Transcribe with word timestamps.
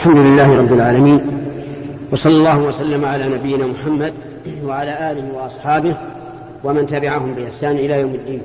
الحمد 0.00 0.16
لله 0.16 0.58
رب 0.58 0.72
العالمين 0.72 1.20
وصلى 2.12 2.32
الله 2.32 2.58
وسلم 2.58 3.04
على 3.04 3.28
نبينا 3.28 3.66
محمد 3.66 4.12
وعلى 4.64 5.10
آله 5.12 5.34
وأصحابه 5.34 5.96
ومن 6.64 6.86
تبعهم 6.86 7.34
بإحسان 7.34 7.76
إلى 7.76 8.00
يوم 8.00 8.14
الدين. 8.14 8.42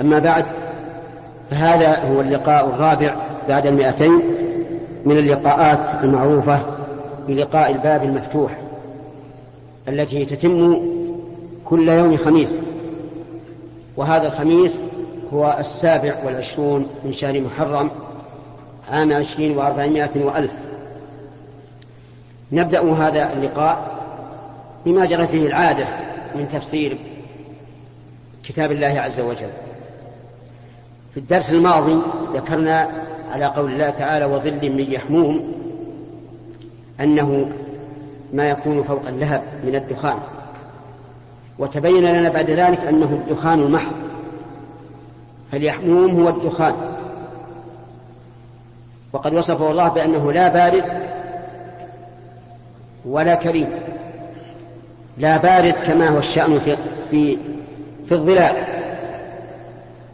أما 0.00 0.18
بعد 0.18 0.44
فهذا 1.50 2.04
هو 2.04 2.20
اللقاء 2.20 2.66
الرابع 2.68 3.16
بعد 3.48 3.66
المئتين 3.66 4.22
من 5.04 5.18
اللقاءات 5.18 6.04
المعروفة 6.04 6.60
بلقاء 7.28 7.70
الباب 7.70 8.02
المفتوح 8.02 8.58
التي 9.88 10.24
تتم 10.24 10.80
كل 11.64 11.88
يوم 11.88 12.16
خميس. 12.16 12.58
وهذا 13.96 14.26
الخميس 14.26 14.80
هو 15.34 15.56
السابع 15.58 16.14
والعشرون 16.24 16.86
من 17.04 17.12
شهر 17.12 17.40
محرم 17.40 17.90
عام 18.90 19.12
عشرين 19.12 19.58
وأربعمائة 19.58 20.24
وألف. 20.24 20.52
نبدأ 22.52 22.92
هذا 22.92 23.32
اللقاء 23.32 23.98
بما 24.86 25.06
جرت 25.06 25.32
به 25.32 25.46
العادة 25.46 25.86
من 26.34 26.48
تفسير 26.48 26.98
كتاب 28.44 28.72
الله 28.72 29.00
عز 29.00 29.20
وجل. 29.20 29.50
في 31.14 31.20
الدرس 31.20 31.50
الماضي 31.50 31.98
ذكرنا 32.34 32.90
على 33.32 33.44
قول 33.44 33.72
الله 33.72 33.90
تعالى 33.90 34.24
وظل 34.24 34.70
من 34.70 34.92
يحموم 34.92 35.52
أنه 37.00 37.50
ما 38.32 38.50
يكون 38.50 38.82
فوق 38.82 39.06
اللهب 39.06 39.42
من 39.64 39.74
الدخان. 39.74 40.18
وتبين 41.58 42.04
لنا 42.04 42.28
بعد 42.28 42.50
ذلك 42.50 42.80
أنه 42.80 43.22
الدخان 43.24 43.60
المحض. 43.60 43.92
فاليحموم 45.52 46.20
هو 46.20 46.28
الدخان. 46.28 46.74
وقد 49.12 49.34
وصفه 49.34 49.70
الله 49.70 49.88
بأنه 49.88 50.32
لا 50.32 50.48
بارد 50.48 50.84
ولا 53.06 53.34
كريم. 53.34 53.68
لا 55.18 55.36
بارد 55.36 55.72
كما 55.72 56.08
هو 56.08 56.18
الشأن 56.18 56.58
في 56.58 56.76
في 57.10 57.38
في 58.06 58.12
الظلال. 58.12 58.56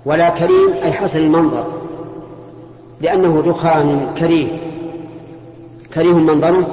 ولا 0.04 0.30
كريم 0.30 0.72
أي 0.82 0.92
حسن 0.92 1.18
المنظر. 1.18 1.72
لأنه 3.00 3.42
دخان 3.46 4.14
كريه. 4.18 4.58
كريه 5.94 6.14
منظره 6.14 6.66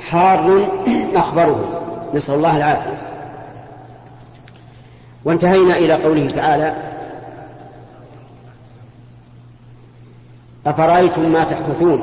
حار 0.00 0.70
مخبره 1.14 1.82
نسأل 2.14 2.34
الله 2.34 2.56
العافية. 2.56 2.98
وانتهينا 5.24 5.76
إلى 5.76 5.92
قوله 5.92 6.28
تعالى 6.28 6.74
أفرأيتم 10.68 11.32
ما 11.32 11.44
تحدثون 11.44 12.02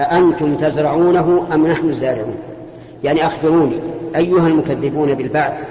أأنتم 0.00 0.56
تزرعونه 0.56 1.46
أم 1.54 1.66
نحن 1.66 1.88
الزارعون؟ 1.88 2.36
يعني 3.04 3.26
أخبروني 3.26 3.80
أيها 4.16 4.46
المكذبون 4.46 5.14
بالبعث 5.14 5.68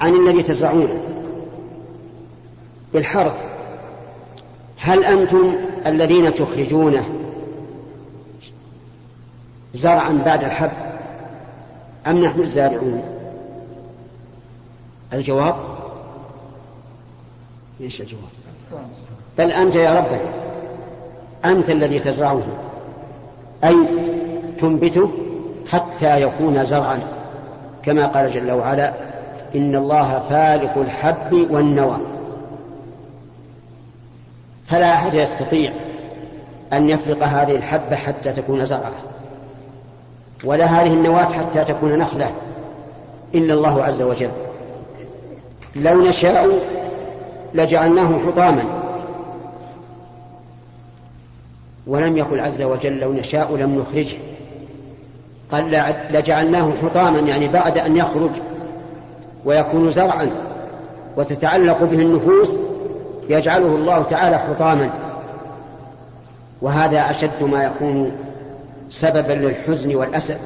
عن 0.00 0.14
الذي 0.14 0.42
تزرعونه؟ 0.42 1.02
بالحرث 2.94 3.44
هل 4.78 5.04
أنتم 5.04 5.54
الذين 5.86 6.34
تخرجونه 6.34 7.04
زرعا 9.74 10.22
بعد 10.24 10.44
الحب 10.44 10.70
أم 12.06 12.24
نحن 12.24 12.40
الزارعون؟ 12.40 13.02
الجواب؟ 15.12 15.56
إيش 17.80 18.00
الجواب؟ 18.00 18.30
بل 19.40 19.52
أنت 19.52 19.74
يا 19.74 19.90
ربنا 19.90 20.20
أنت 21.44 21.70
الذي 21.70 21.98
تزرعه. 21.98 22.42
أي 23.64 23.76
تنبته 24.60 25.10
حتى 25.68 26.22
يكون 26.22 26.64
زرعا. 26.64 26.98
كما 27.82 28.06
قال 28.06 28.30
جل 28.30 28.52
وعلا 28.52 28.92
إن 29.54 29.76
الله 29.76 30.22
فالق 30.30 30.78
الحب 30.78 31.46
والنوى. 31.50 31.96
فلا 34.66 34.94
أحد 34.94 35.14
يستطيع 35.14 35.72
أن 36.72 36.90
يفلق 36.90 37.24
هذه 37.24 37.56
الحبة 37.56 37.96
حتى 37.96 38.32
تكون 38.32 38.64
زرعا. 38.64 38.92
ولا 40.44 40.64
هذه 40.64 40.94
النواة 40.94 41.24
حتى 41.24 41.64
تكون 41.64 41.98
نخلة. 41.98 42.30
إلا 43.34 43.54
الله 43.54 43.84
عز 43.84 44.02
وجل. 44.02 44.30
لو 45.76 46.02
نشاء 46.02 46.48
لجعلناه 47.54 48.18
حطاما. 48.26 48.79
ولم 51.90 52.16
يقل 52.16 52.40
عز 52.40 52.62
وجل 52.62 52.98
لو 53.00 53.12
نشاء 53.12 53.56
لم 53.56 53.78
نخرجه. 53.78 54.16
قال 55.52 55.94
لجعلناه 56.10 56.72
حطاما 56.82 57.18
يعني 57.18 57.48
بعد 57.48 57.78
أن 57.78 57.96
يخرج 57.96 58.30
ويكون 59.44 59.90
زرعا 59.90 60.30
وتتعلق 61.16 61.82
به 61.82 61.98
النفوس 61.98 62.56
يجعله 63.28 63.74
الله 63.74 64.02
تعالى 64.02 64.38
حطاما. 64.38 64.90
وهذا 66.62 67.10
أشد 67.10 67.42
ما 67.42 67.64
يكون 67.64 68.12
سببا 68.90 69.32
للحزن 69.32 69.94
والأسف. 69.94 70.40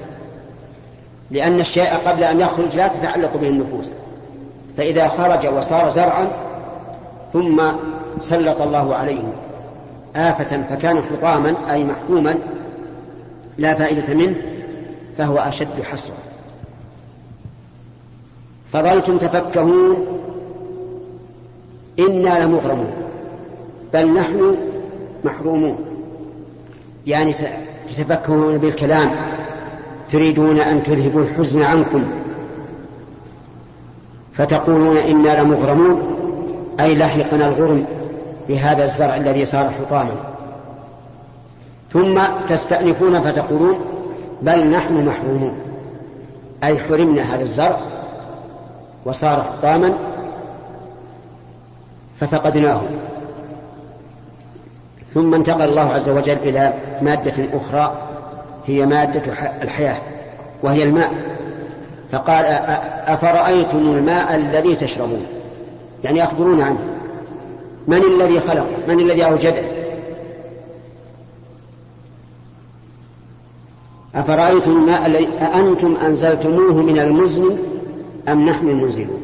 لأن 1.31 1.61
الشيء 1.61 1.91
قبل 2.07 2.25
أن 2.25 2.41
يخرج 2.41 2.77
لا 2.77 2.89
تتعلق 2.89 3.37
به 3.37 3.49
النفوس. 3.49 3.93
فإذا 4.77 5.09
خرج 5.09 5.47
وصار 5.47 5.91
زرعا 5.91 6.29
ثم 7.33 7.63
سلط 8.21 8.61
الله 8.61 8.95
عليه. 8.95 9.23
آفة 10.17 10.63
فكان 10.63 11.03
حطاما 11.03 11.55
أي 11.71 11.85
محكوما 11.85 12.35
لا 13.59 13.75
فائدة 13.75 14.15
منه 14.15 14.37
فهو 15.19 15.39
أشد 15.39 15.83
حسرة 15.83 16.17
فظلتم 18.73 19.19
تفكهون 19.19 20.07
إنا 21.99 22.45
لمغرمون 22.45 22.91
بل 23.95 24.15
نحن 24.15 24.57
محرومون. 25.25 25.79
يعني 27.07 27.35
تتفكهون 27.89 28.59
بالكلام 28.59 29.11
تريدون 30.11 30.61
أن 30.61 30.83
تذهبوا 30.83 31.23
الحزن 31.23 31.63
عنكم. 31.63 32.05
فتقولون 34.33 34.97
إنا 34.97 35.43
لمغرمون 35.43 36.03
أي 36.81 36.95
لحقنا 36.95 37.49
الغرم. 37.49 37.87
بهذا 38.49 38.85
الزرع 38.85 39.17
الذي 39.17 39.45
صار 39.45 39.71
حطاما. 39.71 40.15
ثم 41.93 42.23
تستأنفون 42.49 43.23
فتقولون 43.23 43.79
بل 44.43 44.71
نحن 44.71 45.07
محرومون. 45.07 45.59
أي 46.65 46.79
حرمنا 46.79 47.35
هذا 47.35 47.43
الزرع 47.43 47.79
وصار 49.05 49.43
حطاما 49.43 49.95
ففقدناه. 52.21 52.81
ثم 55.15 55.35
انتقل 55.35 55.69
الله 55.69 55.93
عز 55.93 56.09
وجل 56.09 56.37
إلى 56.37 56.73
مادة 57.03 57.49
أخرى 57.57 57.95
هي 58.67 58.87
مادة 58.87 59.23
الحياة 59.63 59.99
وهي 60.63 60.83
الماء. 60.83 61.13
فقال 62.13 62.45
أفرأيتم 63.07 63.79
الماء 63.79 64.35
الذي 64.35 64.77
تشربون؟ 64.77 65.27
يعني 66.05 66.25
أخبرون 66.25 66.63
عنه. 66.63 66.94
من 67.89 68.03
الذي 68.03 68.41
خلقه 68.41 68.77
من 68.89 69.01
الذي 69.01 69.25
أوجده؟ 69.25 69.63
أفرأيتم 74.15 74.71
الماء 74.71 75.29
أأنتم 75.41 75.97
أنزلتموه 75.97 76.83
من 76.83 76.99
المزن 76.99 77.59
أم 78.29 78.49
نحن 78.49 78.69
المنزلون؟ 78.69 79.23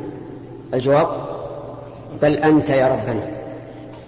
الجواب 0.75 1.09
بل 2.23 2.35
أنت 2.35 2.71
يا 2.71 2.89
ربنا. 2.89 3.23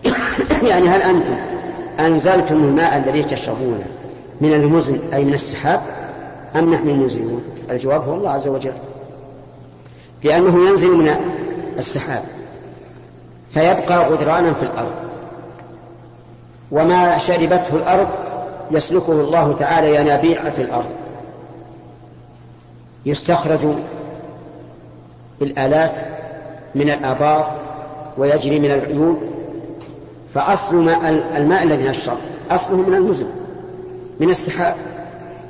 يعني 0.70 0.88
هل 0.88 1.02
أنتم 1.02 1.36
أنزلتم 2.00 2.54
الماء 2.54 2.98
الذي 2.98 3.22
تشربونه 3.22 3.86
من 4.40 4.52
المزن 4.52 4.98
أي 5.12 5.24
من 5.24 5.34
السحاب 5.34 5.82
أم 6.56 6.74
نحن 6.74 6.88
المنزلون؟ 6.88 7.42
الجواب 7.70 8.08
هو 8.08 8.14
الله 8.14 8.30
عز 8.30 8.48
وجل. 8.48 8.72
لأنه 10.24 10.68
ينزل 10.68 10.90
من 10.90 11.14
السحاب. 11.78 12.22
فيبقى 13.54 14.10
غدرانا 14.10 14.52
في 14.52 14.62
الأرض. 14.62 14.92
وما 16.70 17.18
شربته 17.18 17.76
الأرض 17.76 18.08
يسلكه 18.70 19.12
الله 19.12 19.52
تعالى 19.52 19.96
ينابيع 19.96 20.50
في 20.50 20.62
الأرض. 20.62 20.90
يستخرج 23.06 23.60
بالآلات 25.40 25.92
من 26.74 26.90
الآبار 26.90 27.56
ويجري 28.18 28.60
من 28.60 28.70
العيون. 28.70 29.20
فأصل 30.34 30.76
ماء 30.76 31.24
الماء 31.36 31.62
الذي 31.62 31.88
نشرب 31.88 32.16
أصله 32.50 32.76
من 32.76 32.94
المزن 32.94 33.26
من 34.20 34.30
السحاب. 34.30 34.74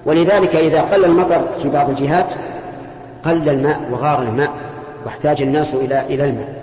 ولذلك 0.06 0.56
إذا 0.56 0.80
قل 0.80 1.04
المطر 1.04 1.42
في 1.62 1.68
بعض 1.68 1.88
الجهات 1.88 2.32
قل 3.24 3.48
الماء 3.48 3.80
وغار 3.90 4.22
الماء 4.22 4.50
واحتاج 5.04 5.42
الناس 5.42 5.74
إلى 5.74 6.06
إلى 6.06 6.24
الماء. 6.24 6.61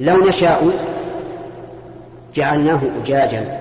لو 0.00 0.26
نشاء 0.28 0.70
جعلناه 2.34 2.80
أجاجا 3.02 3.60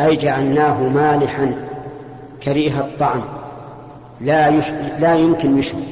أي 0.00 0.16
جعلناه 0.16 0.82
مالحا 0.82 1.56
كريه 2.42 2.80
الطعم 2.80 3.22
لا 4.20 4.48
يش... 4.48 4.64
لا 5.00 5.14
يمكن 5.14 5.58
يشرب 5.58 5.82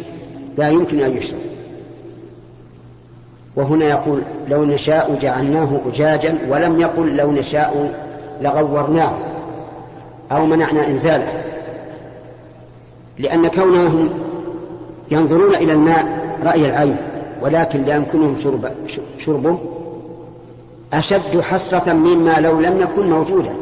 لا 0.59 0.69
يمكن 0.69 1.01
أن 1.01 1.17
يشرب. 1.17 1.39
وهنا 3.57 3.87
يقول 3.87 4.23
لو 4.49 4.65
نشاء 4.65 5.19
جعلناه 5.21 5.81
أجاجا 5.89 6.39
ولم 6.49 6.81
يقل 6.81 7.17
لو 7.17 7.33
نشاء 7.33 7.95
لغورناه 8.41 9.13
أو 10.33 10.47
منعنا 10.47 10.87
إنزاله. 10.87 11.29
لأن 13.19 13.49
كونهم 13.49 14.11
ينظرون 15.11 15.55
إلى 15.55 15.73
الماء 15.73 16.07
رأي 16.45 16.67
العين. 16.67 16.97
ولكن 17.45 17.85
لا 17.85 17.95
يمكنهم 17.95 18.37
شرب 18.37 18.71
شربه 19.19 19.59
أشد 20.93 21.41
حسرة 21.41 21.93
مما 21.93 22.41
لو 22.41 22.61
لم 22.61 22.81
يكن 22.81 23.11
موجودا. 23.11 23.55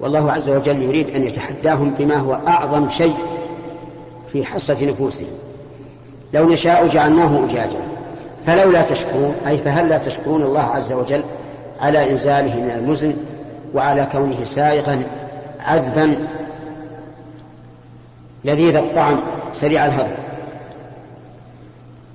والله 0.00 0.32
عز 0.32 0.50
وجل 0.50 0.82
يريد 0.82 1.10
أن 1.10 1.22
يتحداهم 1.22 1.90
بما 1.90 2.16
هو 2.16 2.38
أعظم 2.46 2.88
شيء 2.88 3.16
في 4.32 4.44
حسرة 4.44 4.90
نفوسهم. 4.90 5.28
لو 6.34 6.48
نشاء 6.48 6.86
جعلناه 6.86 7.44
أجاجا. 7.44 7.80
فلولا 8.46 8.82
تشكرون 8.82 9.34
أي 9.46 9.58
فهل 9.58 9.88
لا 9.88 9.98
تشكرون 9.98 10.42
الله 10.42 10.64
عز 10.64 10.92
وجل 10.92 11.22
على 11.80 12.10
إنزاله 12.10 12.56
من 12.56 12.70
المزن 12.70 13.14
وعلى 13.74 14.08
كونه 14.12 14.44
سائغا 14.44 15.06
عذبا 15.60 16.28
لذيذ 18.44 18.76
الطعم 18.76 19.20
سريع 19.52 19.86
الهضم. 19.86 20.19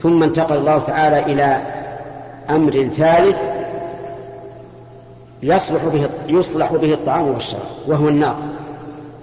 ثم 0.06 0.24
انتقل 0.24 0.58
الله 0.58 0.80
تعالى 0.80 1.20
إلى 1.20 1.62
أمر 2.50 2.90
ثالث 2.98 3.42
يصلح 5.44 5.84
به 5.84 6.10
يصلح 6.28 6.74
به 6.74 6.94
الطعام 6.94 7.28
والشراب 7.28 7.62
وهو 7.88 8.10
النار. 8.10 8.36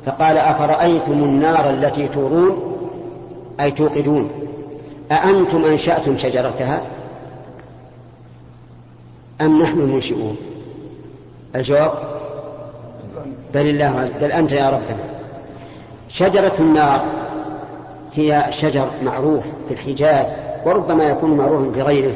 فقال 0.06 0.38
أفرأيتم 0.38 1.12
النار 1.12 1.70
التي 1.70 2.08
تورون؟ 2.08 2.76
أي 3.60 3.70
توقدون. 3.70 4.30
أأنتم 5.12 5.64
أنشأتم 5.64 6.16
شجرتها؟ 6.16 6.82
أم 9.40 9.62
نحن 9.62 9.78
المنشئون؟ 9.78 10.36
الجواب؟ 11.56 11.92
بل 13.54 13.66
الله 13.66 14.00
عز 14.00 14.10
بل 14.20 14.32
أنت 14.32 14.52
يا 14.52 14.70
ربنا. 14.70 15.04
شجرة 16.08 16.54
النار 16.60 17.04
هي 18.14 18.46
شجر 18.50 18.86
معروف 19.04 19.44
في 19.68 19.74
الحجاز. 19.74 20.34
وربما 20.64 21.04
يكون 21.04 21.36
معروفا 21.36 21.72
في 21.72 21.82
غيره 21.82 22.14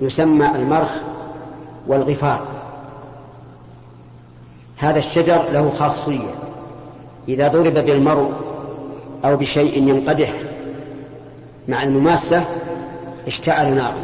يسمى 0.00 0.46
المرخ 0.54 0.90
والغفار. 1.86 2.40
هذا 4.76 4.98
الشجر 4.98 5.42
له 5.52 5.70
خاصية. 5.70 6.34
إذا 7.28 7.48
ضرب 7.48 7.74
بالمرء 7.74 8.32
أو 9.24 9.36
بشيء 9.36 9.88
ينقدح 9.88 10.34
مع 11.68 11.82
المماسة 11.82 12.44
اشتعل 13.26 13.74
نارا 13.74 13.94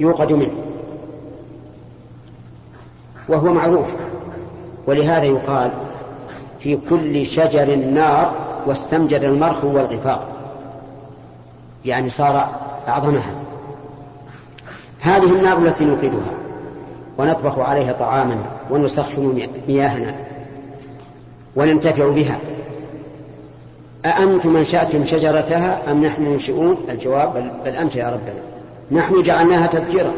يوقد 0.00 0.32
منه. 0.32 0.54
وهو 3.28 3.52
معروف. 3.52 3.86
ولهذا 4.86 5.24
يقال 5.24 5.70
في 6.60 6.78
كل 6.90 7.26
شجر 7.26 7.76
نار 7.76 8.34
واستمجد 8.66 9.22
المرخ 9.22 9.64
والغفاء 9.64 10.35
يعني 11.86 12.08
صار 12.08 12.48
أعظمها. 12.88 13.34
هذه 15.00 15.32
النار 15.38 15.58
التي 15.58 15.84
نوقدها 15.84 16.32
ونطبخ 17.18 17.58
عليها 17.58 17.92
طعاما 17.92 18.36
ونسخن 18.70 19.48
مياهنا 19.68 20.14
وننتفع 21.56 22.08
بها. 22.08 22.38
أأنتم 24.06 24.56
أنشأتم 24.56 25.04
شجرتها 25.04 25.90
أم 25.90 26.04
نحن 26.04 26.22
منشئون؟ 26.22 26.76
الجواب 26.88 27.34
بل, 27.34 27.50
بل 27.64 27.76
أنت 27.76 27.96
يا 27.96 28.08
ربنا. 28.08 28.42
نحن 29.02 29.22
جعلناها 29.22 29.66
تذكرة. 29.66 30.14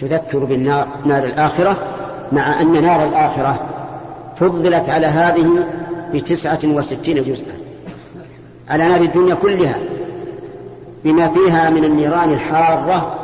تذكر 0.00 0.38
بالنار 0.38 0.88
نار 1.06 1.24
الآخرة 1.24 1.78
مع 2.32 2.60
أن 2.60 2.82
نار 2.82 3.04
الآخرة 3.04 3.60
فضلت 4.36 4.88
على 4.88 5.06
هذه 5.06 5.66
بتسعة 6.14 6.60
وستين 6.64 7.22
جزءا. 7.22 7.54
على 8.68 8.88
نار 8.88 9.00
الدنيا 9.00 9.34
كلها. 9.34 9.78
بما 11.04 11.28
فيها 11.28 11.70
من 11.70 11.84
النيران 11.84 12.32
الحارة 12.32 13.18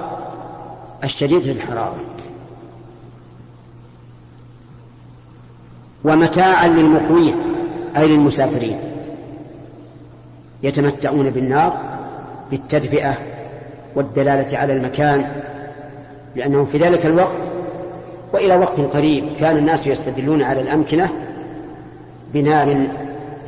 الشديدة 1.04 1.52
الحرارة 1.52 1.96
ومتاعا 6.04 6.68
للمقوين 6.68 7.34
أي 7.96 8.06
للمسافرين. 8.06 8.78
يتمتعون 10.62 11.30
بالنار 11.30 11.76
بالتدفئة 12.50 13.14
والدلالة 13.94 14.58
على 14.58 14.72
المكان 14.72 15.26
لأنه 16.36 16.64
في 16.72 16.78
ذلك 16.78 17.06
الوقت 17.06 17.52
وإلى 18.32 18.56
وقت 18.56 18.80
قريب 18.80 19.24
كان 19.40 19.56
الناس 19.56 19.86
يستدلون 19.86 20.42
على 20.42 20.60
الأمكنة 20.60 21.10
بنار 22.34 22.88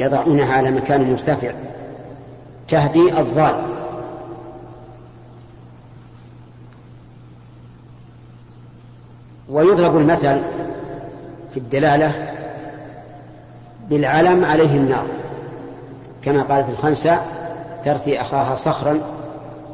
يضعونها 0.00 0.52
على 0.52 0.70
مكان 0.70 1.10
مرتفع 1.10 1.50
تهدي 2.68 3.20
الضال. 3.20 3.75
ويضرب 9.50 9.96
المثل 9.96 10.42
في 11.54 11.56
الدلالة 11.56 12.32
بالعلم 13.90 14.44
عليه 14.44 14.76
النار. 14.76 15.06
كما 16.22 16.42
قالت 16.42 16.68
الخنسة 16.68 17.18
ترثي 17.84 18.20
أخاها 18.20 18.54
صخرا 18.54 19.00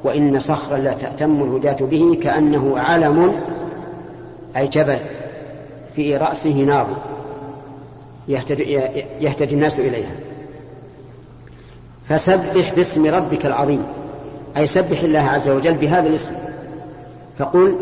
وإن 0.04 0.38
صخرا 0.38 0.78
لا 0.78 0.92
تأتم 0.92 1.42
الهداة 1.42 1.86
به 1.86 2.18
كأنه 2.22 2.78
علم 2.78 3.40
أي 4.56 4.68
جبل 4.68 4.98
في 5.94 6.16
رأسه 6.16 6.54
نار 6.54 6.86
يهتدي 9.20 9.54
الناس 9.54 9.78
إليها. 9.78 10.14
فسبح 12.08 12.74
باسم 12.76 13.06
ربك 13.06 13.46
العظيم 13.46 13.82
أي 14.56 14.66
سبح 14.66 15.00
الله 15.00 15.20
عز 15.20 15.48
وجل 15.48 15.74
بهذا 15.74 16.08
الاسم. 16.08 16.34
فقل 17.38 17.78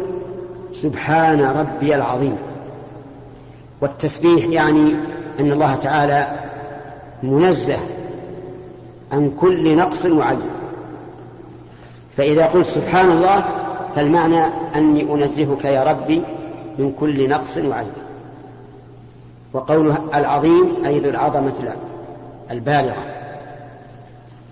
سبحان 0.72 1.42
ربي 1.42 1.94
العظيم. 1.94 2.36
والتسبيح 3.80 4.44
يعني 4.44 4.94
أن 5.40 5.52
الله 5.52 5.74
تعالى 5.74 6.38
منزه 7.22 7.78
عن 9.12 9.30
كل 9.40 9.76
نقص 9.76 10.06
وعيب. 10.06 10.38
فإذا 12.16 12.46
قلت 12.46 12.66
سبحان 12.66 13.10
الله 13.10 13.44
فالمعنى 13.96 14.44
أني 14.76 15.14
أنزهك 15.14 15.64
يا 15.64 15.84
ربي 15.84 16.22
من 16.78 16.92
كل 16.92 17.28
نقص 17.28 17.58
وعيب. 17.58 17.92
وقوله 19.52 19.98
العظيم 20.14 20.84
أي 20.86 20.98
ذو 20.98 21.10
العظمة 21.10 21.74
البالغة. 22.50 23.04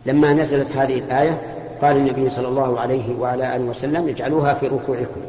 لما 0.07 0.33
نزلت 0.33 0.77
هذه 0.77 0.99
الآية 0.99 1.41
قال 1.83 1.97
النبي 1.97 2.29
صلى 2.29 2.49
الله 2.49 2.81
عليه 2.81 3.19
وعلى 3.19 3.57
آله 3.57 3.65
وسلم 3.65 4.09
اجعلوها 4.09 4.55
في 4.55 4.67
ركوعكم. 4.67 5.21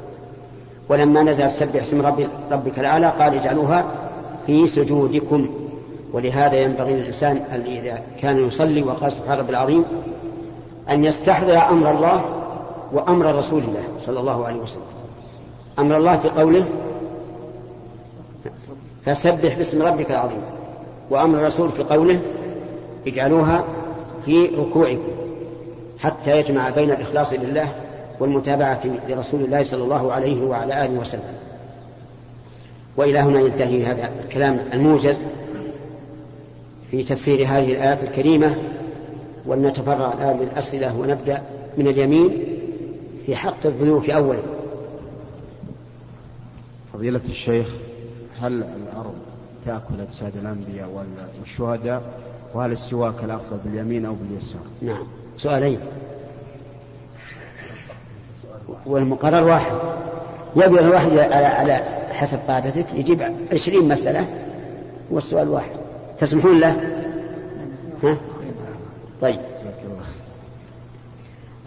ولما 0.90 1.24
نزل 1.24 1.52
سبح 1.52 1.80
اسم 1.80 2.06
رب 2.06 2.28
ربك 2.52 2.80
الأعلى 2.80 3.14
قال 3.20 3.34
اجعلوها 3.34 3.86
في 4.48 4.68
سجودكم. 4.68 5.50
ولهذا 6.14 6.56
ينبغي 6.56 6.94
للإنسان 6.94 7.38
إذا 7.66 8.02
كان 8.22 8.48
يصلي 8.48 8.84
وقال 8.84 9.12
سبحان 9.12 9.40
رب 9.40 9.50
العظيم 9.50 9.86
أن 10.90 11.04
يستحضر 11.04 11.70
أمر 11.70 11.92
الله 11.92 12.26
وأمر 12.94 13.36
رسول 13.36 13.62
الله 13.62 13.84
صلى 14.00 14.20
الله 14.20 14.46
عليه 14.46 14.60
وسلم. 14.60 14.84
أمر 15.80 15.98
الله 15.98 16.18
في 16.18 16.30
قوله 16.30 16.66
فسبح 19.06 19.58
باسم 19.58 19.82
ربك 19.82 20.12
العظيم. 20.12 20.42
وأمر 21.10 21.40
الرسول 21.40 21.70
في 21.72 21.84
قوله 21.84 22.20
اجعلوها 23.08 23.64
في 24.26 24.46
ركوعكم 24.46 25.00
حتى 26.00 26.40
يجمع 26.40 26.70
بين 26.70 26.92
الإخلاص 26.92 27.34
لله 27.34 27.68
والمتابعة 28.20 28.82
لرسول 29.10 29.44
الله 29.44 29.64
صلى 29.64 29.84
الله 29.84 30.14
عليه 30.14 30.44
وعلى 30.44 30.86
آله 30.86 31.00
وسلم. 31.00 31.34
وإلى 32.98 33.20
هنا 33.20 33.40
ينتهي 33.40 33.86
هذا 33.86 34.10
الكلام 34.26 34.60
الموجز 34.74 35.18
في 36.92 37.04
تفسير 37.04 37.40
هذه 37.48 37.72
الآيات 37.72 38.04
الكريمة 38.04 38.56
ولنتفرع 39.46 40.14
الآن 40.14 40.40
للأسئلة 40.40 41.00
ونبدأ 41.00 41.42
من 41.78 41.88
اليمين 41.88 42.44
في 43.26 43.36
حق 43.36 43.66
الضيوف 43.66 44.10
أولا. 44.10 44.40
فضيلة 46.94 47.22
الشيخ 47.30 47.68
هل 48.40 48.64
الأرض 48.64 49.14
تأكل 49.66 50.02
أجساد 50.08 50.38
الأنبياء 50.38 51.06
والشهداء؟ 51.40 52.04
وهل 52.54 52.72
السواك 52.72 53.24
الأفضل 53.24 53.58
باليمين 53.66 54.06
أو 54.06 54.16
باليسار؟ 54.16 54.62
نعم. 54.82 55.04
سؤالين. 55.38 55.80
والمقرر 58.86 59.44
واحد. 59.44 59.72
يقدر 60.56 60.80
الواحد 60.80 61.12
على, 61.18 61.46
على 61.46 61.82
حسب 62.12 62.40
قاعدتك 62.48 62.86
يجيب 62.94 63.36
عشرين 63.54 63.88
مسألة 63.88 64.26
والسؤال 65.10 65.50
واحد. 65.50 65.72
تسمحون 66.18 66.60
له؟ 66.60 66.76
ها؟ 68.04 68.18
طيب. 69.22 69.40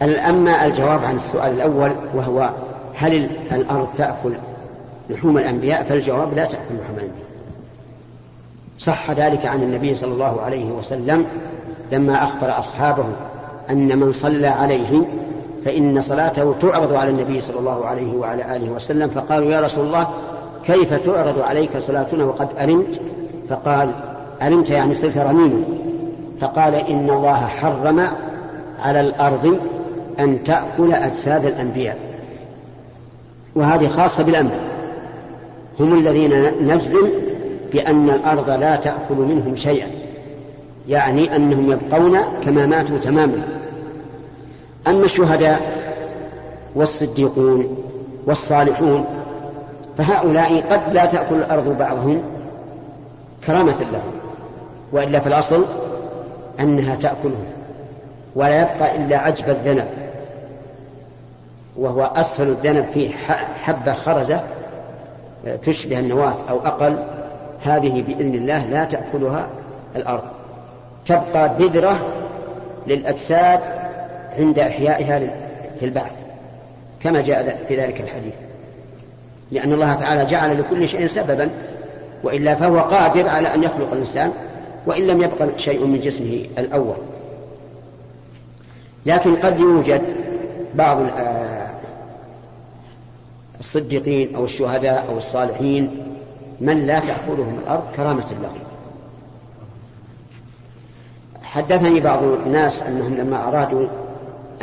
أما 0.01 0.65
الجواب 0.65 1.05
عن 1.05 1.15
السؤال 1.15 1.51
الأول 1.53 1.91
وهو 2.15 2.49
هل 2.95 3.29
الأرض 3.51 3.87
تأكل 3.97 4.33
لحوم 5.09 5.37
الأنبياء؟ 5.37 5.83
فالجواب 5.83 6.33
لا 6.33 6.45
تأكل 6.45 6.75
لحوم 6.81 6.97
الأنبياء. 6.97 7.23
صح 8.79 9.11
ذلك 9.11 9.45
عن 9.45 9.63
النبي 9.63 9.95
صلى 9.95 10.13
الله 10.13 10.41
عليه 10.41 10.71
وسلم 10.71 11.25
لما 11.91 12.23
أخبر 12.23 12.59
أصحابه 12.59 13.05
أن 13.69 13.99
من 13.99 14.11
صلى 14.11 14.47
عليه 14.47 15.05
فإن 15.65 16.01
صلاته 16.01 16.53
تعرض 16.59 16.93
على 16.93 17.09
النبي 17.09 17.39
صلى 17.39 17.59
الله 17.59 17.85
عليه 17.85 18.15
وعلى 18.15 18.55
آله 18.55 18.71
وسلم 18.71 19.09
فقالوا 19.09 19.51
يا 19.51 19.61
رسول 19.61 19.85
الله 19.85 20.07
كيف 20.65 20.93
تعرض 20.93 21.39
عليك 21.39 21.77
صلاتنا 21.77 22.23
وقد 22.23 22.47
ألمت 22.61 23.01
فقال 23.49 23.91
ألمت 24.41 24.69
يعني 24.69 24.93
صرت 24.93 25.17
رميما. 25.17 25.63
فقال 26.41 26.75
إن 26.75 27.09
الله 27.09 27.35
حرم 27.35 28.07
على 28.79 28.99
الأرض 28.99 29.57
أن 30.19 30.43
تأكل 30.43 30.93
أجساد 30.93 31.45
الأنبياء. 31.45 31.97
وهذه 33.55 33.87
خاصة 33.87 34.23
بالأنبياء. 34.23 34.73
هم 35.79 35.99
الذين 35.99 36.51
نجزم 36.61 37.09
بأن 37.73 38.09
الأرض 38.09 38.49
لا 38.49 38.75
تأكل 38.75 39.15
منهم 39.15 39.55
شيئا 39.55 39.87
يعني 40.87 41.35
أنهم 41.35 41.71
يبقون 41.71 42.19
كما 42.45 42.65
ماتوا 42.65 42.97
تماما. 42.97 43.62
أما 44.87 45.05
الشهداء 45.05 45.61
والصديقون 46.75 47.77
والصالحون 48.25 49.05
فهؤلاء 49.97 50.61
قد 50.61 50.93
لا 50.93 51.05
تأكل 51.05 51.35
الأرض 51.35 51.77
بعضهم 51.77 52.23
كرامة 53.47 53.79
لهم 53.91 54.11
وإلا 54.91 55.19
في 55.19 55.27
الأصل 55.27 55.65
أنها 56.59 56.95
تأكلهم 56.95 57.45
ولا 58.35 58.61
يبقى 58.61 58.95
إلا 58.95 59.17
عجب 59.17 59.49
الذنب 59.49 59.87
وهو 61.77 62.03
أسفل 62.03 62.47
الذنب 62.47 62.85
فيه 62.93 63.09
حبة 63.63 63.93
خرزة 63.93 64.39
تشبه 65.63 65.99
النواة 65.99 66.35
أو 66.49 66.59
أقل 66.59 66.97
هذه 67.63 68.01
بإذن 68.01 68.35
الله 68.35 68.65
لا 68.65 68.85
تأكلها 68.85 69.47
الأرض 69.95 70.23
تبقى 71.05 71.55
بذرة 71.59 72.07
للأجساد 72.87 73.59
عند 74.37 74.59
إحيائها 74.59 75.19
في 75.79 75.85
البعث 75.85 76.11
كما 77.03 77.21
جاء 77.21 77.65
في 77.67 77.75
ذلك 77.79 78.01
الحديث. 78.01 78.33
لأن 79.51 79.73
الله 79.73 79.93
تعالى 79.93 80.25
جعل 80.25 80.59
لكل 80.59 80.89
شيء 80.89 81.07
سببا 81.07 81.49
وإلا 82.23 82.55
فهو 82.55 82.79
قادر 82.79 83.29
على 83.29 83.53
أن 83.53 83.63
يخلق 83.63 83.91
الإنسان 83.91 84.31
وإن 84.85 85.07
لم 85.07 85.21
يبقى 85.21 85.47
شيء 85.57 85.85
من 85.85 85.99
جسمه 85.99 86.45
الأول. 86.57 86.95
لكن 89.05 89.35
قد 89.35 89.59
يوجد 89.59 90.01
بعض 90.75 90.97
الصديقين 93.59 94.35
أو 94.35 94.45
الشهداء 94.45 95.05
أو 95.09 95.17
الصالحين 95.17 95.97
من 96.61 96.87
لا 96.87 96.99
تأخذهم 96.99 97.59
الأرض 97.63 97.83
كرامة 97.95 98.25
لهم. 98.41 98.59
حدثني 101.43 101.99
بعض 101.99 102.23
الناس 102.23 102.81
أنهم 102.81 103.15
لما 103.15 103.47
أرادوا 103.47 103.87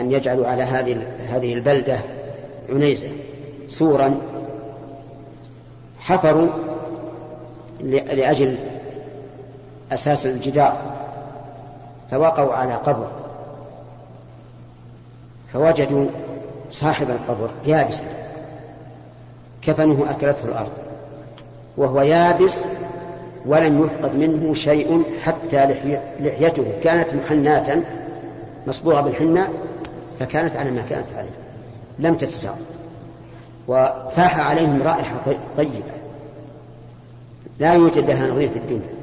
أن 0.00 0.12
يجعلوا 0.12 0.46
على 0.46 0.62
هذه 0.62 1.02
هذه 1.30 1.54
البلدة 1.54 1.98
عنيزة. 2.70 3.08
سورا 3.66 4.20
حفروا 6.00 6.48
لأجل 7.82 8.58
أساس 9.92 10.26
الجدار 10.26 10.76
فوقعوا 12.10 12.54
على 12.54 12.74
قبر. 12.74 13.08
فوجدوا 15.52 16.06
صاحب 16.70 17.10
القبر 17.10 17.50
يابسا 17.66 18.06
كفنه 19.62 20.10
أكلته 20.10 20.44
الأرض 20.44 20.72
وهو 21.76 22.02
يابس 22.02 22.64
ولم 23.46 23.84
يفقد 23.84 24.14
منه 24.14 24.54
شيء 24.54 25.02
حتى 25.24 25.66
لحيته. 26.20 26.64
كانت 26.82 27.14
محناة 27.14 27.82
مصبوغة 28.66 29.00
بالحنة 29.00 29.48
فكانت 30.20 30.56
على 30.56 30.70
ما 30.70 30.82
كانت 30.90 31.06
عليه. 31.16 31.30
لم 31.98 32.14
تتساقط 32.14 32.58
وفاح 33.68 34.40
عليهم 34.40 34.82
رائحة 34.82 35.16
طيبة. 35.56 35.82
لا 37.58 37.74
يوجد 37.74 38.10
لها 38.10 38.26
نظير 38.26 38.48
في 38.48 38.58
الدنيا. 38.58 39.00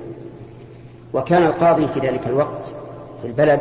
وكان 1.13 1.43
القاضي 1.43 1.87
في 1.87 1.99
ذلك 1.99 2.27
الوقت 2.27 2.73
في 3.21 3.27
البلد 3.27 3.59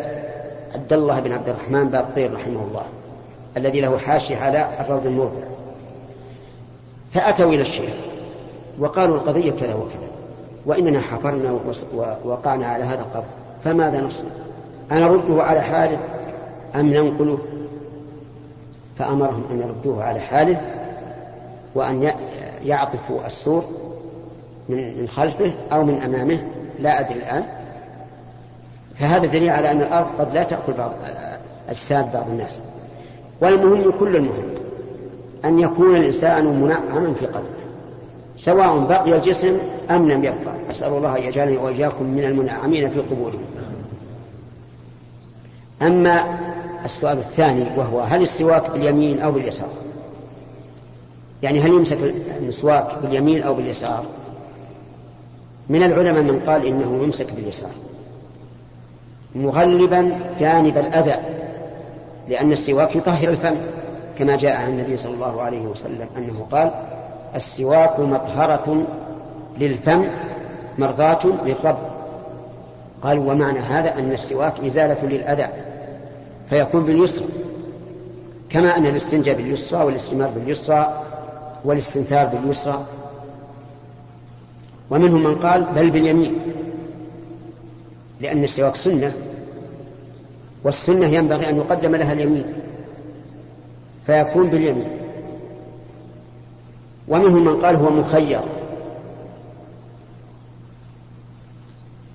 عبد 0.75 0.93
الله 0.93 1.21
بن 1.21 1.33
عبد 1.33 1.49
الرحمن 1.49 1.89
باب 1.89 2.07
طير 2.15 2.35
رحمه 2.35 2.65
الله 2.65 2.83
الذي 3.57 3.81
له 3.81 3.99
حاشية 3.99 4.37
على 4.37 4.69
الروض 4.81 5.07
المربع 5.07 5.47
فأتوا 7.15 7.53
إلى 7.53 7.63
الشيخ 7.63 7.95
وقالوا 8.79 9.17
القضية 9.17 9.51
كذا 9.51 9.75
وكذا 9.75 10.09
وإننا 10.67 11.01
حفرنا 11.01 11.59
ووقعنا 11.95 12.67
على 12.67 12.85
هذا 12.85 13.01
القبر 13.01 13.27
فماذا 13.65 14.01
نصنع؟ 14.01 14.31
أنا 14.93 15.07
رده 15.07 15.43
على 15.43 15.61
حالة 15.61 15.99
أم 16.75 16.87
ننقله 16.87 17.39
فأمرهم 18.99 19.45
أن 19.51 19.61
يردوه 19.61 20.05
على 20.05 20.21
حاله 20.21 20.61
وأن 21.75 22.13
يعطفوا 22.65 23.27
السور 23.27 23.65
من 24.69 25.09
خلفه 25.09 25.53
أو 25.73 25.85
من 25.85 26.03
أمامه 26.03 26.39
لا 26.81 27.01
أدري 27.01 27.19
الآن. 27.19 27.45
فهذا 28.99 29.27
دليل 29.27 29.51
على 29.51 29.71
أن 29.71 29.81
الأرض 29.81 30.07
قد 30.19 30.35
لا 30.35 30.43
تأكل 30.43 30.73
بعض 30.73 30.93
أجساد 31.69 32.13
بعض 32.13 32.29
الناس. 32.29 32.61
والمهم 33.41 33.93
كل 34.01 34.17
المهم 34.17 34.49
أن 35.45 35.59
يكون 35.59 35.97
الإنسان 35.97 36.47
منعما 36.47 37.15
في 37.21 37.27
قبره 37.27 37.43
سواء 38.37 38.79
بقي 38.79 39.17
الجسم 39.17 39.59
أم 39.91 40.09
لم 40.09 40.25
يبقى. 40.25 40.55
أسأل 40.71 40.93
الله 40.93 41.19
أن 41.19 41.23
يجعلني 41.23 41.57
وإياكم 41.57 42.05
من 42.05 42.25
المنعمين 42.25 42.91
في 42.91 43.01
قبورهم. 43.01 43.45
أما 45.83 46.25
السؤال 46.87 47.19
الثاني 47.19 47.79
وهو 47.79 48.01
هل 48.01 48.23
السواك 48.23 48.71
باليمين 48.71 49.21
أو 49.21 49.33
باليسار؟ 49.33 49.69
يعني 51.43 51.61
هل 51.61 51.69
يمسك 51.69 51.99
المسواك 52.41 52.87
باليمين 53.03 53.43
أو 53.43 53.55
باليسار؟ 53.55 54.05
من 55.69 55.83
العلماء 55.83 56.23
من 56.23 56.41
قال 56.47 56.67
إنه 56.67 57.03
يمسك 57.03 57.33
باليسار. 57.33 57.71
مغلبا 59.35 60.21
جانب 60.41 60.79
الأذى 60.79 61.17
لأن 62.29 62.53
السواك 62.53 62.97
يطهر 62.97 63.29
الفم 63.29 63.57
كما 64.19 64.37
جاء 64.37 64.57
عن 64.57 64.69
النبي 64.69 64.97
صلى 64.97 65.15
الله 65.15 65.43
عليه 65.43 65.67
وسلم 65.67 66.09
أنه 66.17 66.47
قال 66.53 66.71
السواك 67.35 68.01
مطهرة 68.01 68.87
للفم 69.59 70.05
مرضاة 70.79 71.27
للرب. 71.45 71.79
قال 73.03 73.19
ومعنى 73.19 73.59
هذا 73.59 73.99
أن 73.99 74.13
السواك 74.13 74.53
إزالة 74.67 75.09
للأذى. 75.09 75.66
فيكون 76.51 76.85
باليسرى 76.85 77.27
كما 78.51 78.77
أن 78.77 78.87
الاستنجاء 78.87 79.37
باليسرى 79.37 79.85
والاستمار 79.85 80.29
باليسرى 80.29 81.03
والاستنثار 81.65 82.27
باليسرى. 82.27 82.87
ومنهم 84.91 85.25
من 85.25 85.35
قال 85.35 85.65
بل 85.65 85.91
باليمين 85.91 86.39
لأن 88.21 88.45
السواك 88.45 88.77
سنة 88.77 89.13
والسنة 90.65 91.07
ينبغي 91.07 91.49
أن 91.49 91.57
يقدم 91.57 91.97
لها 91.97 92.13
اليمين 92.13 92.45
فيكون 94.07 94.51
باليمين. 94.51 94.89
ومنهم 97.09 97.45
من 97.45 97.65
قال 97.65 97.77
هو 97.77 97.91
مخير. 97.91 98.41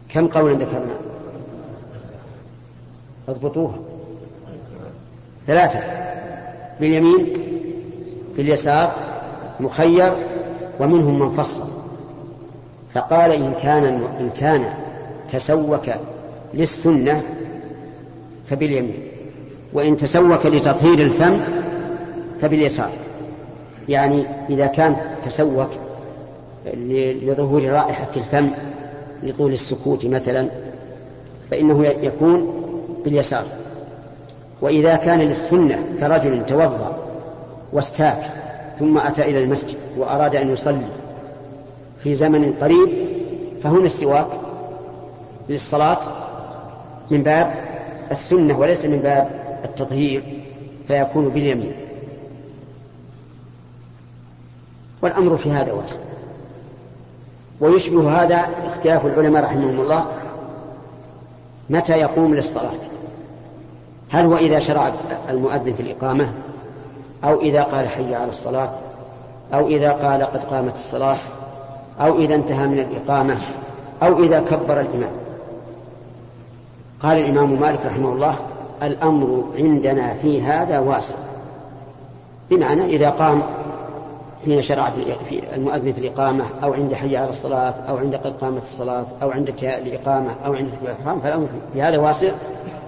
كم 0.10 0.28
قولا 0.28 0.54
ذكرنا؟ 0.54 0.96
اضبطوها. 3.30 3.91
ثلاثة 5.52 5.80
باليمين 6.80 7.28
باليسار 8.38 8.92
مخير 9.60 10.14
ومنهم 10.80 11.20
من 11.20 11.30
فصل. 11.30 11.64
فقال 12.94 13.32
إن 13.32 13.54
كان 13.64 13.86
إن 14.20 14.30
كان 14.40 14.66
تسوك 15.32 15.90
للسنة 16.54 17.22
فباليمين 18.50 19.00
وإن 19.74 19.98
تسوك 19.98 20.46
لتطهير 20.46 21.00
الفم 21.00 21.40
فباليسار. 22.42 22.92
يعني 23.90 24.26
إذا 24.50 24.66
كان 24.66 24.96
تسوك 25.24 25.70
لظهور 27.24 27.64
رائحة 27.64 28.10
الفم 28.16 28.50
لطول 29.24 29.52
السكوت 29.52 30.06
مثلا 30.06 30.50
فإنه 31.52 31.86
يكون 31.86 32.54
باليسار. 33.06 33.61
وإذا 34.62 34.96
كان 34.96 35.20
للسنة 35.20 35.80
كرجل 36.00 36.46
توضأ 36.46 36.98
واستاك 37.74 38.32
ثم 38.80 38.98
أتى 38.98 39.22
إلى 39.22 39.44
المسجد 39.44 39.78
وأراد 39.98 40.36
أن 40.36 40.52
يصلي 40.54 40.88
في 42.04 42.16
زمن 42.16 42.54
قريب 42.62 42.90
فهنا 43.64 43.86
السواك 43.86 44.28
للصلاة 45.50 46.00
من 47.12 47.24
باب 47.24 47.54
السنة 48.12 48.60
وليس 48.60 48.86
من 48.86 49.00
باب 49.00 49.30
التطهير 49.66 50.24
فيكون 50.88 51.30
باليمين. 51.30 51.74
والأمر 55.02 55.38
في 55.38 55.52
هذا 55.52 55.72
واسع. 55.72 56.00
ويشبه 57.60 58.24
هذا 58.24 58.50
اختلاف 58.68 59.06
العلماء 59.06 59.44
رحمهم 59.44 59.80
الله 59.82 60.06
متى 61.70 61.94
يقوم 61.94 62.36
للصلاة. 62.36 63.01
هل 64.12 64.26
هو 64.26 64.38
إذا 64.38 64.60
شرع 64.60 64.92
المؤذن 65.30 65.74
في 65.74 65.82
الإقامة؟ 65.82 66.32
أو 67.24 67.42
إذا 67.42 67.64
قال 67.64 67.88
حي 67.88 68.16
على 68.16 68.30
الصلاة؟ 68.30 68.70
أو 69.54 69.68
إذا 69.68 69.92
قال 69.92 70.24
قد 70.24 70.44
قامت 70.44 70.76
الصلاة؟ 70.76 71.18
أو 72.02 72.20
إذا 72.20 72.36
انتهى 72.36 72.68
من 72.68 72.80
الإقامة؟ 72.80 73.38
أو 74.04 74.24
إذا 74.24 74.40
كبر 74.40 74.80
الإمام؟ 74.80 75.12
قال 77.04 77.18
الإمام 77.18 77.60
مالك 77.62 77.80
رحمه 77.86 78.14
الله 78.14 78.36
الأمر 78.84 79.44
عندنا 79.58 80.14
في 80.14 80.42
هذا 80.42 80.80
واسع. 80.80 81.16
بمعنى 82.50 82.86
إذا 82.86 83.10
قام 83.10 83.42
حين 84.46 84.62
شرع 84.62 84.90
في 85.30 85.56
المؤذن 85.56 85.94
في 85.94 86.00
الإقامة 86.00 86.46
أو 86.64 86.74
عند 86.74 86.94
حي 86.94 87.18
على 87.18 87.30
الصلاة 87.30 87.74
أو 87.90 87.98
عند 87.98 88.16
قد 88.16 88.38
قامت 88.38 88.64
الصلاة 88.64 89.06
أو 89.22 89.32
عند 89.32 89.50
الإقامة 89.64 90.36
أو 90.46 90.54
عند 90.54 90.70
الإحرام 90.82 91.20
فالأمر 91.22 91.48
في 91.74 91.82
هذا 91.82 91.98
واسع. 91.98 92.32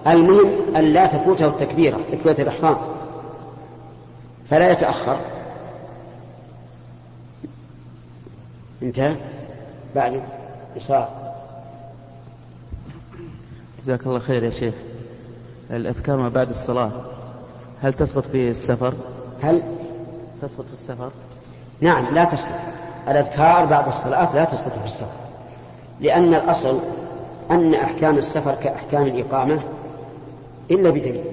المهم 0.08 0.76
أن 0.76 0.84
لا 0.84 1.06
تفوته 1.06 1.48
التكبيرة 1.48 2.00
تكبيرة 2.12 2.42
الإحرام. 2.42 2.78
فلا 4.50 4.72
يتأخر. 4.72 5.20
انتهى؟ 8.84 9.16
بعد 9.96 10.24
يسار 10.76 11.10
جزاك 13.80 14.08
الله 14.08 14.20
خير 14.20 14.44
يا 14.44 14.50
شيخ. 14.50 14.74
الأذكار 15.72 16.18
ما 16.18 16.30
بعد 16.30 16.50
الصلاة. 16.50 16.92
هل 17.82 17.94
تسقط 17.94 18.26
في 18.26 18.50
السفر؟ 18.50 18.94
هل؟ 19.42 19.64
تسقط 20.42 20.66
في 20.66 20.74
السفر؟ 20.74 21.12
نعم 21.82 22.14
لا 22.16 22.24
تسقط. 22.24 22.60
الأذكار 23.08 23.66
بعد 23.66 23.88
الصلاة 23.88 24.36
لا 24.36 24.44
تسقط 24.44 24.72
في 24.80 24.86
السفر. 24.86 25.08
لأن 26.00 26.34
الأصل 26.34 26.80
أن 27.52 27.76
أحكام 27.76 28.18
السفر 28.18 28.56
كأحكام 28.64 29.02
الإقامة 29.02 29.60
إلا 30.72 30.90
بدليل. 30.90 31.24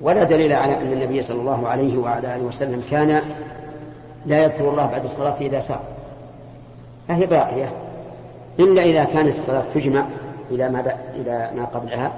ولا 0.00 0.24
دليل 0.24 0.52
على 0.52 0.76
أن 0.76 0.92
النبي 0.92 1.22
صلى 1.22 1.40
الله 1.40 1.68
عليه 1.68 1.98
وعلى 1.98 2.36
آله 2.36 2.44
وسلم 2.44 2.82
كان 2.90 3.22
لا 4.26 4.42
يذكر 4.42 4.70
الله 4.70 4.86
بعد 4.86 5.04
الصلاة 5.04 5.36
إذا 5.40 5.60
سار. 5.60 5.80
فهي 7.08 7.26
باقية. 7.26 7.72
إلا 8.58 8.82
إذا 8.82 9.04
كانت 9.04 9.36
الصلاة 9.36 9.64
تجمع 9.74 10.04
إلى 10.50 10.68
ما 10.68 10.94
إلى 11.14 11.50
ما 11.56 11.64
قبلها 11.64 12.12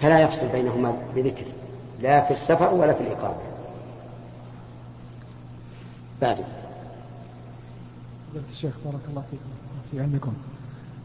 فلا 0.00 0.20
يفصل 0.20 0.46
بينهما 0.46 0.92
بذكر 1.16 1.44
لا 2.00 2.20
في 2.20 2.30
السفر 2.30 2.74
ولا 2.74 2.92
في 2.92 3.00
الإقامة. 3.00 3.36
بعد. 6.22 6.38
الشيخ 8.50 8.72
بارك 8.84 9.00
الله 9.10 9.22
فيكم 9.30 9.42
في 9.90 10.00
علمكم. 10.00 10.32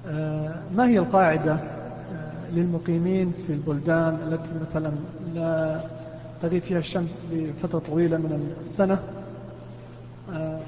آه 0.08 0.56
ما 0.76 0.88
هي 0.88 1.00
القاعدة 1.00 1.54
آه 1.54 2.52
للمقيمين 2.52 3.34
في 3.48 3.54
البلدان 3.54 4.14
التي 4.28 4.50
مثلا 4.70 4.92
لا 5.36 5.82
تغيب 6.42 6.62
فيها 6.62 6.80
الشمس 6.80 7.26
لفترة 7.32 7.80
طويلة 7.80 8.18
من 8.18 8.56
السنة؟ 8.62 9.00
آه 10.34 10.60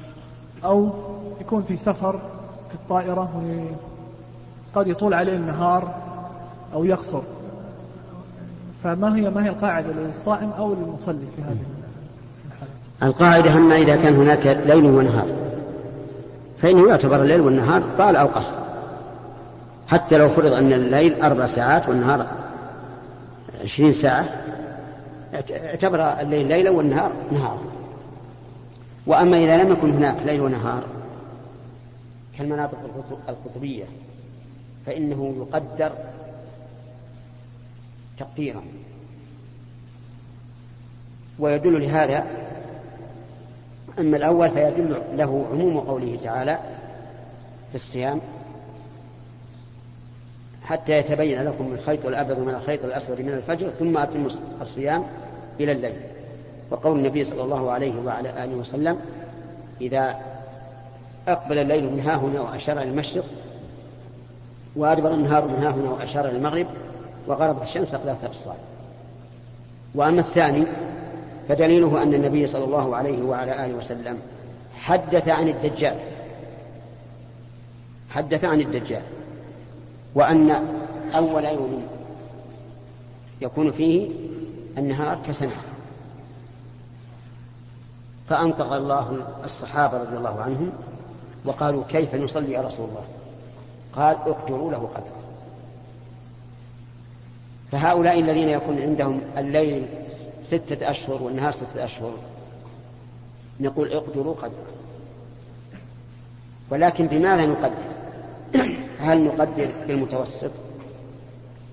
أو 0.63 0.89
يكون 1.41 1.63
في 1.63 1.77
سفر 1.77 2.19
في 2.69 2.75
الطائرة 2.75 3.29
قد 4.75 4.87
يطول 4.87 5.13
عليه 5.13 5.35
النهار 5.35 5.95
أو 6.73 6.85
يقصر. 6.85 7.21
فما 8.83 9.15
هي 9.15 9.29
ما 9.29 9.45
هي 9.45 9.49
القاعدة 9.49 9.91
للصائم 9.91 10.49
أو 10.49 10.73
للمصلي 10.73 11.25
في 11.35 11.41
هذه 11.41 11.59
القاعدة 13.03 13.53
أما 13.53 13.75
إذا 13.75 13.95
كان 13.95 14.15
هناك 14.15 14.47
ليل 14.47 14.85
ونهار 14.85 15.27
فإنه 16.61 16.89
يعتبر 16.89 17.21
الليل 17.21 17.41
والنهار 17.41 17.83
طال 17.97 18.15
أو 18.15 18.27
قصر. 18.27 18.55
حتى 19.87 20.17
لو 20.17 20.29
فرض 20.29 20.53
أن 20.53 20.73
الليل 20.73 21.21
أربع 21.21 21.45
ساعات 21.45 21.89
والنهار 21.89 22.27
عشرين 23.63 23.91
ساعة 23.91 24.25
اعتبر 25.51 26.21
الليل 26.21 26.47
ليلا 26.47 26.69
والنهار 26.69 27.11
نهارا. 27.31 27.61
وأما 29.07 29.37
إذا 29.37 29.63
لم 29.63 29.71
يكن 29.71 29.93
هناك 29.93 30.17
ليل 30.25 30.41
ونهار 30.41 30.83
كالمناطق 32.37 32.77
القطبية 33.29 33.85
فإنه 34.85 35.35
يقدر 35.37 35.91
تقديرا. 38.19 38.61
ويدل 41.39 41.81
لهذا 41.81 42.25
أما 43.99 44.17
الأول 44.17 44.51
فيدل 44.51 45.01
له 45.13 45.45
عموم 45.51 45.79
قوله 45.79 46.19
تعالى 46.23 46.59
في 47.69 47.75
الصيام 47.75 48.21
حتى 50.63 50.97
يتبين 50.97 51.43
لكم 51.43 51.73
الخيط 51.73 52.05
الأبيض 52.05 52.39
من 52.39 52.55
الخيط 52.55 52.83
الأسود 52.83 53.21
من 53.21 53.33
الفجر 53.33 53.69
ثم 53.69 53.97
أتموا 53.97 54.29
الصيام 54.61 55.03
إلى 55.59 55.71
الليل. 55.71 55.95
وقول 56.71 56.97
النبي 56.97 57.23
صلى 57.23 57.43
الله 57.43 57.71
عليه 57.71 57.93
وعلى 58.05 58.43
آله 58.43 58.55
وسلم 58.55 58.97
إذا 59.81 60.15
أقبل 61.27 61.57
الليل 61.57 61.91
من 61.93 61.99
ها 61.99 62.15
هنا 62.15 62.41
وأشار 62.41 62.77
إلى 62.77 62.89
المشرق 62.89 63.25
وأدبر 64.75 65.13
النهار 65.13 65.47
من 65.47 65.55
ها 65.55 65.69
هنا 65.69 65.89
وأشار 65.89 66.25
إلى 66.25 66.37
المغرب 66.37 66.67
وغربت 67.27 67.61
الشمس 67.61 67.87
فقد 67.87 68.07
أفطر 68.07 68.29
الصائم 68.29 68.59
وأما 69.95 70.19
الثاني 70.19 70.65
فدليله 71.47 72.03
أن 72.03 72.13
النبي 72.13 72.47
صلى 72.47 72.63
الله 72.63 72.95
عليه 72.95 73.23
وعلى 73.23 73.65
آله 73.65 73.75
وسلم 73.75 74.19
حدث 74.75 75.27
عن 75.27 75.49
الدجال. 75.49 75.99
حدث 78.09 78.45
عن 78.45 78.61
الدجال. 78.61 79.01
وأن 80.15 80.51
أول 81.15 81.45
يوم 81.45 81.87
يكون 83.41 83.71
فيه 83.71 84.09
النهار 84.77 85.19
كسنة. 85.27 85.61
فأنطق 88.29 88.73
الله 88.73 89.27
الصحابة 89.43 89.97
رضي 89.97 90.17
الله 90.17 90.41
عنهم 90.41 90.69
وقالوا 91.45 91.83
كيف 91.89 92.15
نصلي 92.15 92.51
يا 92.51 92.61
رسول 92.61 92.89
الله؟ 92.89 93.03
قال 93.95 94.15
اقدروا 94.15 94.71
له 94.71 94.77
قدره 94.77 95.25
فهؤلاء 97.71 98.19
الذين 98.19 98.49
يكون 98.49 98.81
عندهم 98.81 99.21
الليل 99.37 99.85
ستة 100.47 100.89
أشهر 100.89 101.23
والنهار 101.23 101.51
ستة 101.51 101.85
أشهر. 101.85 102.13
نقول 103.59 103.93
اقدروا 103.93 104.33
قدره 104.33 104.75
ولكن 106.69 107.07
بماذا 107.07 107.45
نقدر؟ 107.45 107.85
هل 109.07 109.23
نقدر 109.23 109.71
بالمتوسط؟ 109.87 110.51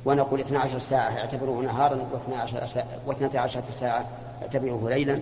ونقول 0.05 0.41
12 0.41 0.79
ساعة 0.79 1.19
اعتبروه 1.19 1.63
نهارا 1.63 1.97
و12 1.97 3.37
عشرة 3.37 3.71
ساعة 3.71 4.07
اعتبروه 4.43 4.91
ليلا. 4.91 5.21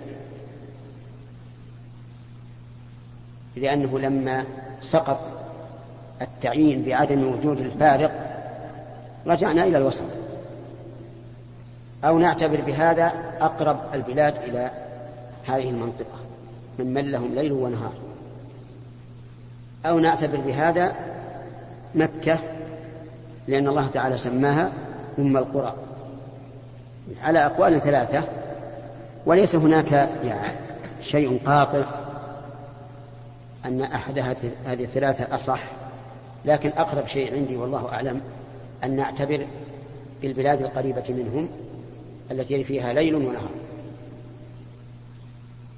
لأنه 3.57 3.99
لما 3.99 4.45
سقط 4.81 5.21
التعيين 6.23 6.83
بعدم 6.83 7.33
وجود 7.33 7.61
الفارق 7.61 8.13
رجعنا 9.27 9.65
إلى 9.65 9.79
الوسط. 9.79 10.05
أو 12.05 12.19
نعتبر 12.19 12.61
بهذا 12.61 13.13
أقرب 13.41 13.81
البلاد 13.95 14.37
إلى 14.37 14.71
هذه 15.47 15.71
المنطقة 15.71 16.21
ممن 16.79 17.11
لهم 17.11 17.35
ليل 17.35 17.53
ونهار. 17.53 17.93
أو 19.87 19.99
نعتبر 19.99 20.37
بهذا 20.41 20.95
مكة 21.95 22.39
لأن 23.49 23.69
الله 23.69 23.87
تعالى 23.87 24.17
سماها 24.17 24.73
أم 25.19 25.37
القرى. 25.37 25.75
على 27.23 27.47
أقوال 27.47 27.81
ثلاثة 27.81 28.23
وليس 29.27 29.55
هناك 29.57 29.93
يعني 30.25 30.57
شيء 31.01 31.41
قاطع 31.47 31.85
أن 33.65 33.83
أحد 33.83 34.19
هذه 34.67 34.85
الثلاثة 34.85 35.35
أصح 35.35 35.63
لكن 36.45 36.69
أقرب 36.69 37.07
شيء 37.07 37.35
عندي 37.35 37.57
والله 37.57 37.89
أعلم 37.89 38.23
أن 38.85 38.97
نعتبر 38.97 39.47
بالبلاد 40.23 40.61
القريبة 40.63 41.05
منهم 41.09 41.49
التي 42.31 42.65
فيها 42.65 42.93
ليل 42.93 43.15
ونهار. 43.15 43.51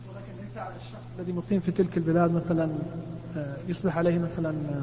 ولكن 0.09 0.45
ليس 0.45 0.57
على 0.57 0.75
الشخص 0.87 1.03
الذي 1.19 1.33
مقيم 1.33 1.61
في 1.61 1.73
تلك 1.73 1.97
البلاد 1.97 2.31
مثلا 2.35 2.71
آه، 3.37 3.57
يصبح 3.69 3.97
عليه 3.99 4.19
مثلا 4.19 4.51
آه، 4.51 4.83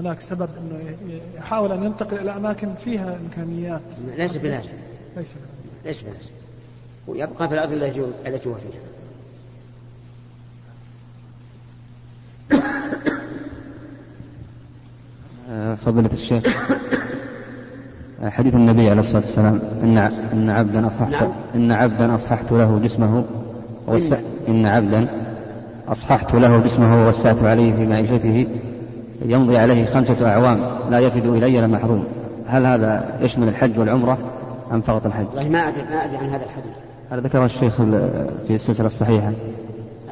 هناك 0.00 0.20
سبب 0.20 0.48
إنه 0.58 0.96
يحاول 1.36 1.72
أن 1.72 1.84
ينتقل 1.84 2.18
إلى 2.18 2.36
أماكن 2.36 2.74
فيها 2.84 3.16
إمكانيات. 3.16 3.80
ليس 4.18 4.36
بلازم 4.36 4.70
ليس 5.16 5.34
ليس 5.84 6.02
بلازم 6.02 6.30
ويبقى 7.06 7.48
في 7.48 7.54
الأرض 7.54 7.72
التي 8.26 8.48
هو 8.48 8.54
فيها. 8.54 8.80
آه، 15.50 15.74
فضيلة 15.74 16.12
الشيخ. 16.12 16.44
حديث 18.30 18.54
النبي 18.54 18.90
عليه 18.90 19.00
الصلاة 19.00 19.20
والسلام 19.20 19.60
إن 19.82 19.98
إن 20.32 20.50
عبدا 20.50 20.86
أصححت 20.86 21.12
نعم. 21.12 21.32
إن 21.54 21.72
عبدا 21.72 22.14
أصححت 22.14 22.52
له 22.52 22.80
جسمه. 22.84 23.24
إن. 24.48 24.66
عبدا 24.66 25.08
أصححت 25.88 26.34
له 26.34 26.58
جسمه 26.58 27.04
ووسعت 27.04 27.42
عليه 27.44 27.72
في 27.74 27.86
معيشته 27.86 28.46
يمضي 29.24 29.58
عليه 29.58 29.84
خمسة 29.86 30.28
أعوام 30.28 30.58
لا 30.90 30.98
يفد 30.98 31.26
إلي 31.26 31.60
لمحروم 31.60 32.04
هل 32.46 32.66
هذا 32.66 33.18
يشمل 33.20 33.48
الحج 33.48 33.78
والعمرة 33.78 34.18
أم 34.72 34.80
فقط 34.80 35.06
الحج؟ 35.06 35.26
والله 35.34 35.50
ما 35.50 35.58
أدري 35.68 35.82
ما 35.82 36.04
أدري 36.04 36.16
عن 36.16 36.24
هذا 36.28 36.44
الحديث. 36.44 36.72
هذا 37.10 37.20
ذكره 37.20 37.44
الشيخ 37.44 37.80
ال- 37.80 38.30
في 38.46 38.54
السلسلة 38.54 38.86
الصحيحة. 38.86 39.32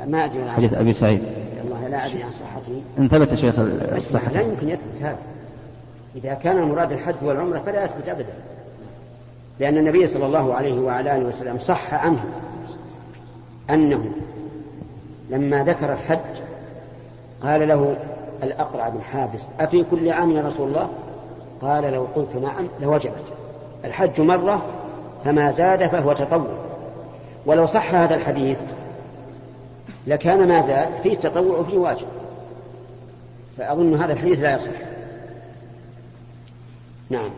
ما 0.09 0.25
أدري 0.25 0.43
عن 0.43 0.51
حديث 0.51 0.75
أبي 0.75 0.93
سعيد. 0.93 1.21
والله 1.65 1.89
لا 1.89 2.07
أدري 2.07 2.23
عن 2.23 2.31
صحته. 2.33 2.83
إن 2.99 3.09
ثبت 3.09 3.35
شيخ 3.35 3.55
الصحة 3.97 4.33
لا 4.33 4.41
يمكن 4.41 4.69
يثبت 4.69 5.03
هذا. 5.03 5.17
إذا 6.17 6.35
كان 6.35 6.59
المراد 6.59 6.93
الحج 6.93 7.15
والعمرة 7.23 7.59
فلا 7.59 7.85
يثبت 7.85 8.09
أبدا. 8.09 8.33
لأن 9.61 9.79
النبي 9.79 10.07
صلى 10.07 10.27
الله 10.27 10.55
عليه 10.55 10.81
وعلى 10.81 11.17
آله 11.17 11.25
وسلم 11.25 11.59
صح 11.59 11.95
عنه 11.95 12.25
أنه 13.71 14.13
لما 15.31 15.65
ذكر 15.65 15.93
الحج 15.93 16.19
قال 17.43 17.69
له 17.69 17.97
الأقرع 18.43 18.89
بن 18.89 19.03
حابس 19.03 19.45
أفي 19.61 19.85
كل 19.91 20.13
عام 20.13 20.31
يا 20.31 20.43
رسول 20.43 20.69
الله؟ 20.69 20.89
قال 21.61 21.93
لو 21.93 22.07
قلت 22.15 22.37
نعم 22.37 22.69
لوجبت. 22.81 23.33
الحج 23.85 24.21
مرة 24.21 24.63
فما 25.25 25.51
زاد 25.51 25.87
فهو 25.87 26.13
تطوع. 26.13 26.57
ولو 27.47 27.67
صح 27.67 27.95
هذا 27.95 28.15
الحديث 28.15 28.59
لكان 30.07 30.49
ما 30.49 30.61
زاد 30.61 30.89
فيه 31.03 31.17
تطوع 31.17 31.59
وفيه 31.59 31.79
واجب. 31.79 32.07
فأظن 33.59 33.95
هذا 33.95 34.13
الحديث 34.13 34.39
لا 34.39 34.55
يصح. 34.55 34.92
نعم. 37.13 37.31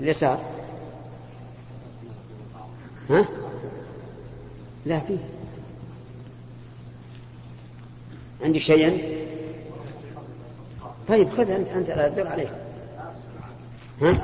اليسار. 0.00 0.40
ها؟ 3.10 3.26
لا 4.86 5.00
فيه. 5.00 5.35
عندك 8.46 8.60
شيء 8.60 8.86
أنت؟ 8.86 9.02
طيب 11.08 11.28
خذ 11.28 11.50
أنت 11.50 11.68
أنت 11.68 11.88
لا 11.88 12.08
تدور 12.08 12.26
عليه 12.26 12.48
ها؟ 14.02 14.22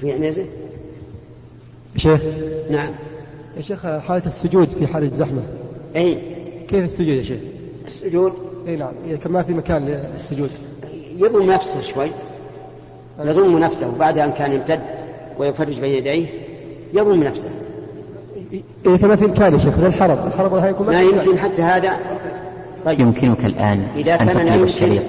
في 0.00 0.12
عنزة؟ 0.12 0.46
شيخ. 1.96 2.20
نعم. 2.70 2.94
يا 3.56 3.62
شيخ 3.62 3.86
حالة 3.86 4.26
السجود 4.26 4.68
في 4.68 4.86
حالة 4.86 5.06
الزحمة 5.06 5.42
أي. 5.96 6.18
كيف 6.68 6.84
السجود 6.84 7.08
يا 7.08 7.22
شيخ؟ 7.22 7.40
السجود؟ 7.86 8.32
إي 8.66 8.76
نعم. 8.76 8.94
إذا 9.06 9.16
كان 9.16 9.32
ما 9.32 9.42
في 9.42 9.52
مكان 9.52 9.86
للسجود. 10.14 10.50
يضم 11.16 11.50
نفسه 11.50 11.80
شوي. 11.80 12.10
يضم 13.18 13.58
نفسه 13.58 13.98
بعد 13.98 14.18
أن 14.18 14.32
كان 14.32 14.52
يمتد 14.52 14.80
ويفرج 15.38 15.80
بين 15.80 15.94
يديه 15.94 16.26
يضم 16.94 17.24
نفسه. 17.24 17.50
إذا 18.86 18.96
كان 18.96 19.08
ما 19.08 19.16
في 19.16 19.26
مكان 19.26 19.52
يا 19.52 19.58
شيخ 19.58 19.78
للحرم 19.78 20.18
الحرم 20.26 20.54
راح 20.54 20.64
يكون 20.64 20.86
ما 20.86 20.92
لا. 20.92 21.00
يمكن 21.00 21.38
حتى 21.38 21.62
هذا. 21.62 21.92
طيب 22.84 23.00
يمكنك 23.00 23.44
الآن 23.44 23.86
إذا 23.96 24.14
أن 24.14 24.18
كان 24.18 24.26
لا 24.26 24.32
تقلب 24.34 24.46
يمكن. 24.48 24.62
الشريط. 24.62 25.02